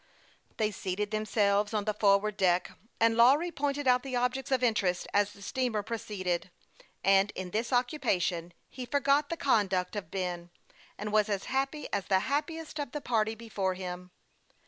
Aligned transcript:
They 0.57 0.71
seated 0.71 1.11
themselves 1.11 1.75
under 1.75 1.91
the 1.91 1.91
awning 1.91 1.91
on 1.91 1.93
the 1.93 1.99
forward 1.99 2.37
deck, 2.37 2.71
and 2.99 3.15
Lawry 3.15 3.51
pointed 3.51 3.87
out 3.87 4.01
the 4.01 4.15
objects 4.15 4.49
of 4.51 4.63
interest 4.63 5.05
as 5.13 5.33
the 5.33 5.43
steamer 5.43 5.83
proceeded; 5.83 6.49
and 7.03 7.29
in 7.35 7.51
this 7.51 7.71
occupation 7.71 8.51
he 8.67 8.87
forgot 8.87 9.29
the 9.29 9.37
conduct 9.37 9.95
of 9.95 10.09
Ben, 10.09 10.49
and 10.97 11.13
was 11.13 11.29
as 11.29 11.43
happy 11.43 11.87
as 11.93 12.05
the 12.05 12.21
happiest 12.21 12.79
of 12.79 12.93
the 12.93 13.01
party 13.01 13.35
before 13.35 13.75
him. 13.75 14.09